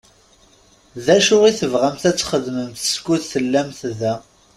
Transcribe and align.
D 1.05 1.07
acu 1.15 1.35
i 1.49 1.51
tebɣamt 1.59 2.03
ad 2.09 2.15
t-txedmemt 2.15 2.81
skud 2.93 3.21
tellamt 3.31 3.81
da? 3.99 4.15